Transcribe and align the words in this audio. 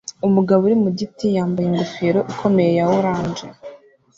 Umugabo 0.27 0.61
uri 0.67 0.77
mu 0.83 0.89
giti 0.99 1.25
yambaye 1.35 1.65
ingofero 1.67 2.19
ikomeye 2.31 2.71
ya 2.79 2.85
orange 2.97 3.45